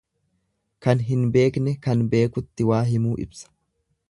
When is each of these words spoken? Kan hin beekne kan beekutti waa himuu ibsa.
Kan 0.85 1.03
hin 1.09 1.27
beekne 1.35 1.75
kan 1.85 2.03
beekutti 2.15 2.71
waa 2.73 2.85
himuu 2.93 3.17
ibsa. 3.27 3.51